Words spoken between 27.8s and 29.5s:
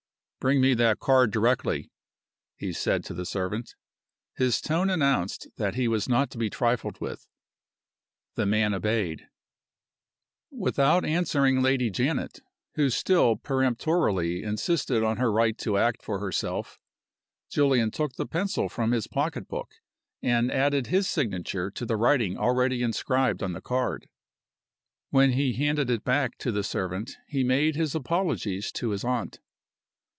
apologies to his aunt.